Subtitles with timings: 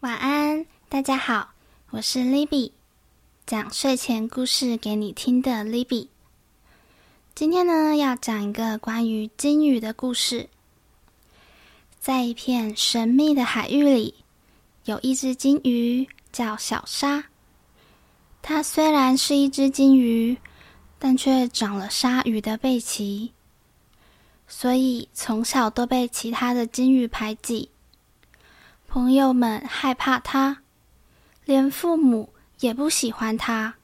[0.00, 1.54] 晚安，大家好，
[1.88, 2.72] 我是 Libby，
[3.46, 6.08] 讲睡前故事给你听的 Libby。
[7.34, 10.50] 今天呢，要讲一个关于金鱼的故事。
[11.98, 14.14] 在一片神秘的海域里，
[14.84, 17.24] 有一只金鱼叫小鲨。
[18.42, 20.36] 它虽然是一只金鱼，
[20.98, 23.32] 但却长了鲨鱼的背鳍，
[24.46, 27.70] 所以从小都被其他的金鱼排挤。
[28.96, 30.62] 朋友们害怕他，
[31.44, 33.74] 连父母也不喜欢他。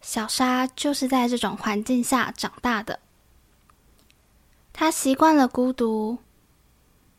[0.00, 3.00] 小沙就是在这种环境下长大的。
[4.72, 6.16] 他习惯了孤独，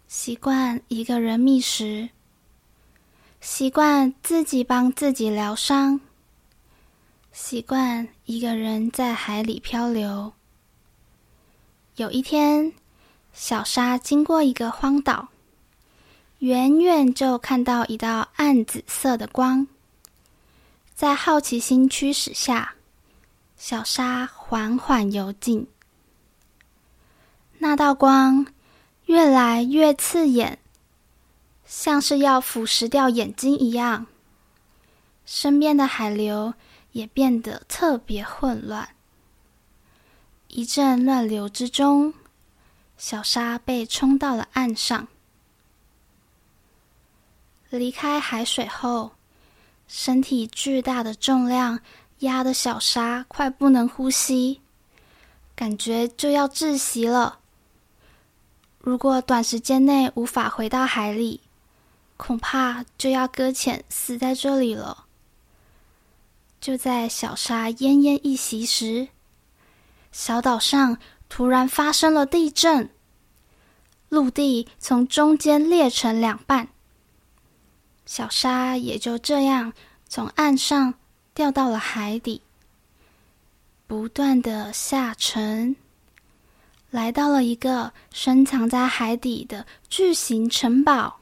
[0.08, 2.10] 习惯一个人觅食，
[3.40, 6.00] 习惯自己帮自己疗伤，
[7.32, 10.34] 习惯一个人在海里漂流。
[11.98, 12.74] 有一天，
[13.32, 15.28] 小沙经过一个荒岛。
[16.44, 19.66] 远远就看到一道暗紫色的光，
[20.94, 22.74] 在好奇心驱使下，
[23.56, 25.66] 小沙缓缓游近。
[27.60, 28.46] 那道光
[29.06, 30.60] 越来越刺眼，
[31.66, 34.06] 像是要腐蚀掉眼睛一样。
[35.26, 36.54] 身边的海流
[36.92, 38.90] 也变得特别混乱。
[40.50, 42.14] 一阵乱流之中，
[42.98, 45.08] 小沙被冲到了岸上。
[47.78, 49.12] 离开海水后，
[49.88, 51.80] 身体巨大的重量
[52.20, 54.62] 压得小沙快不能呼吸，
[55.56, 57.40] 感觉就要窒息了。
[58.80, 61.42] 如果短时间内无法回到海里，
[62.18, 65.06] 恐怕就要搁浅死在这里了。
[66.60, 69.08] 就在小沙奄奄一息时，
[70.12, 72.90] 小岛上突然发生了地震，
[74.10, 76.70] 陆地从中间裂成两半。
[78.06, 79.74] 小沙也就这样
[80.08, 80.94] 从岸上
[81.34, 82.42] 掉到了海底，
[83.88, 85.76] 不断的下沉，
[86.92, 91.20] 来到了一个深藏在海底的巨型城堡。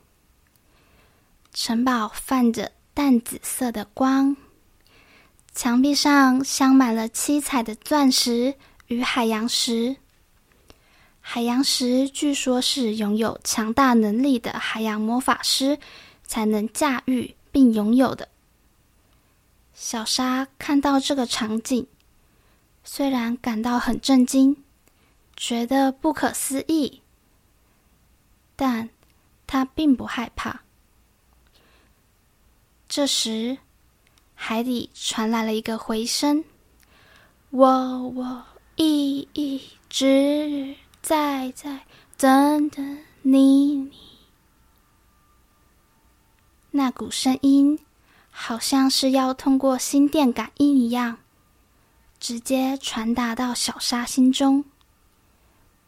[1.53, 4.35] 城堡泛着淡紫色的光，
[5.53, 8.55] 墙壁上镶满了七彩的钻石
[8.87, 9.95] 与海洋石。
[11.19, 15.77] 海洋石据说是拥有强大能力的海洋魔法师。
[16.31, 18.29] 才能驾驭并拥有的。
[19.73, 21.85] 小沙看到这个场景，
[22.85, 24.55] 虽然感到很震惊，
[25.35, 27.01] 觉得不可思议，
[28.55, 28.89] 但
[29.45, 30.61] 他并不害怕。
[32.87, 33.57] 这时，
[34.33, 36.45] 海底传来了一个回声
[37.51, 38.45] ：“我我
[38.77, 41.81] 一一直在在
[42.17, 42.81] 等着
[43.21, 43.91] 你你。”
[46.71, 47.79] 那股声音，
[48.29, 51.17] 好像是要通过心电感应一样，
[52.17, 54.63] 直接传达到小沙心中，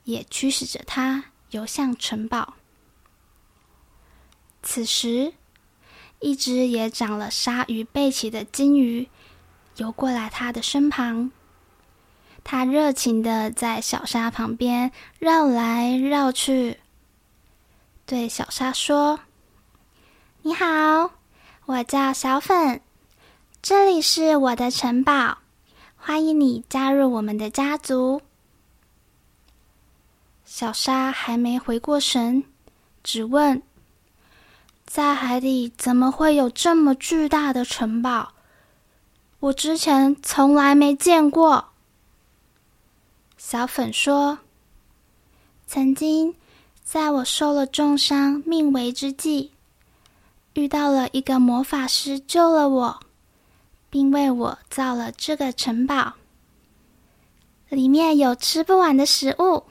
[0.03, 2.55] 也驱使着他游向城堡。
[4.61, 5.33] 此时，
[6.19, 9.07] 一只也长了鲨鱼背鳍的金鱼
[9.77, 11.31] 游过来他的身旁，
[12.43, 16.79] 他热情的在小沙旁边绕来绕去，
[18.05, 19.21] 对小沙说。
[20.45, 21.09] 你好，
[21.67, 22.81] 我叫小粉，
[23.61, 25.37] 这里是我的城堡，
[25.95, 28.21] 欢迎你加入我们的家族。
[30.43, 32.43] 小沙还没回过神，
[33.05, 33.63] 只问
[34.85, 38.33] ：“在海底怎么会有这么巨大的城堡？
[39.39, 41.69] 我之前从来没见过。”
[43.39, 44.39] 小粉说
[45.65, 46.35] ：“曾经
[46.83, 49.51] 在我受了重伤、命危之际。”
[50.53, 52.99] 遇到了一个魔法师，救了我，
[53.89, 56.13] 并为我造了这个城堡。
[57.69, 59.63] 里面有吃不完的食物，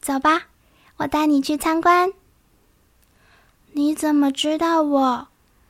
[0.00, 0.48] 走吧，
[0.96, 2.12] 我带你去参观。
[3.72, 5.28] 你怎么知道我？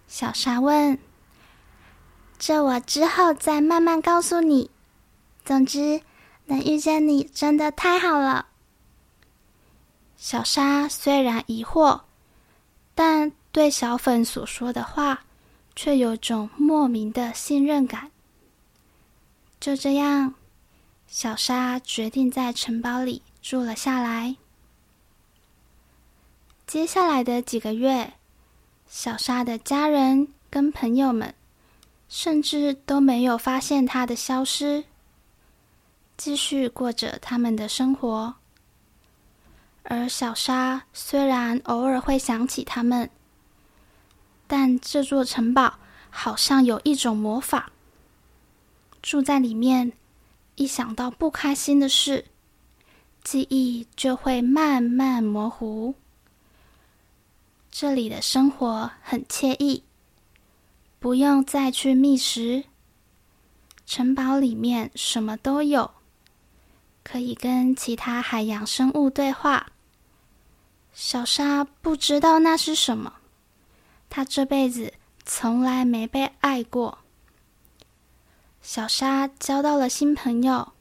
[0.09, 0.99] 小沙问。
[2.39, 4.71] 这我之后再慢慢告诉你。
[5.45, 6.01] 总之，
[6.47, 8.47] 能遇见你真的太好了。
[10.17, 12.01] 小沙虽然疑惑，
[12.95, 13.33] 但。
[13.57, 15.25] 对小粉所说的话，
[15.75, 18.11] 却有种莫名的信任感。
[19.59, 20.35] 就这样，
[21.09, 24.37] 小沙决定在城堡里住了下来。
[26.67, 28.13] 接下来的几个月，
[28.87, 31.35] 小沙的家人跟朋友们，
[32.11, 34.85] 甚至都没有发现他的消失，
[36.19, 38.35] 继续过着他们的生活。
[39.85, 43.09] 而小沙虽然偶尔会想起他们。
[44.47, 45.79] 但这座城堡
[46.11, 47.71] 好像有一种魔法，
[49.03, 49.93] 住在里面，
[50.55, 52.25] 一想到不开心的事，
[53.23, 55.95] 记忆就会慢慢模糊。
[57.71, 59.83] 这里的生活很惬意，
[60.99, 62.65] 不用再去觅食。
[63.85, 65.91] 城堡里面什么都有，
[67.05, 69.67] 可以跟其他海洋生物对话。
[70.93, 73.13] 小沙不知道那是什么。
[74.17, 74.95] 他这辈子
[75.27, 77.01] 从来没被爱过。
[78.63, 80.73] 小沙交到了新朋友，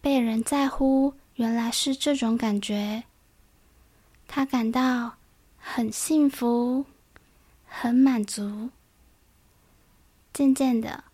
[0.00, 3.04] 被人在乎，原来是这种感觉。
[4.26, 5.16] 他感到
[5.58, 6.86] 很幸福，
[7.66, 8.70] 很满足。
[10.32, 11.04] 渐渐的，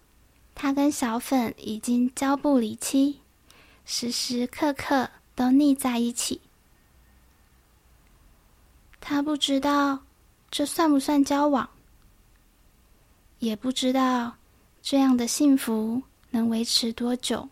[0.54, 3.20] 他跟小粉已经交不离妻，
[3.84, 6.40] 时时刻刻都腻在一起。
[9.00, 10.04] 他不知道。
[10.50, 11.68] 这算不算交往？
[13.38, 14.34] 也不知道
[14.82, 17.48] 这样的幸福能维持多久。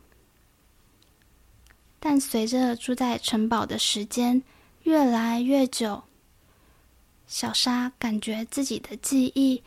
[2.01, 4.43] 但随着住在城堡的时间
[4.83, 6.03] 越来越久，
[7.27, 9.63] 小沙感觉自己的记忆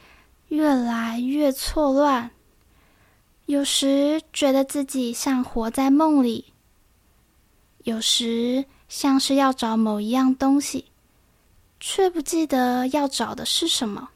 [0.49, 2.29] 越来越错乱，
[3.47, 6.45] 有时觉得自己像活在梦里，
[7.83, 10.85] 有时像是要找某一样东西。
[11.83, 14.09] 却不记得要找的是什么，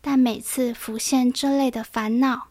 [0.00, 2.46] 但每次浮现这类的烦恼，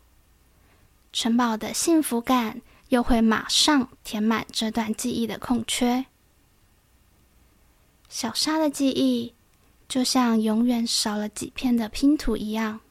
[1.13, 6.05] 城堡的幸福感又会马上填满这段记忆的空缺。
[8.09, 9.33] 小沙的记忆
[9.87, 12.81] 就像永远少了几片的拼图一样，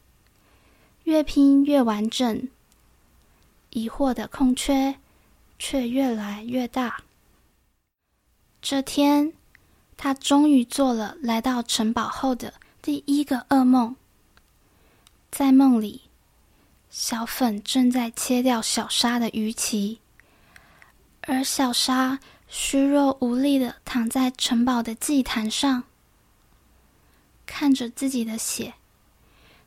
[1.05, 2.49] 越拼越完整，
[3.71, 4.99] 疑惑的空缺
[5.59, 7.03] 却越来越大。
[8.63, 9.35] 这天。
[9.99, 13.97] 他终于做了来到城堡后的第一个噩梦。
[15.31, 16.03] 在梦里，
[16.89, 19.99] 小粉正在切掉小沙的鱼鳍，
[21.23, 25.83] 而小沙虚弱无力的躺在城堡的祭坛上，
[27.45, 28.75] 看着自己的血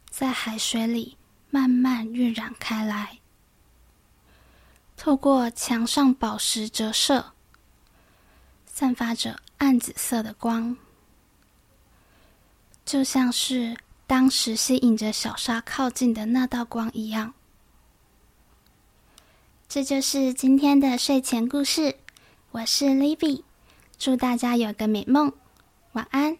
[0.09, 1.17] 在海水里
[1.49, 3.19] 慢慢晕染开来，
[4.95, 7.33] 透过墙上宝石折射，
[8.73, 9.39] 散发着。
[9.57, 10.75] 暗紫色的光，
[12.83, 13.77] 就像是
[14.07, 17.35] 当时吸引着小沙靠近的那道光一样。
[19.69, 21.95] 这就是今天的睡前故事，
[22.49, 23.43] 我是 Libby，
[23.99, 25.31] 祝大家有个美梦，
[25.91, 26.39] 晚安。